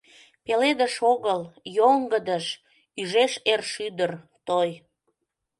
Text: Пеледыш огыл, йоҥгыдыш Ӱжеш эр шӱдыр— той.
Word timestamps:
Пеледыш 0.45 0.95
огыл, 1.11 1.41
йоҥгыдыш 1.75 2.45
Ӱжеш 3.01 3.33
эр 3.51 3.61
шӱдыр— 3.71 4.11
той. 4.47 4.69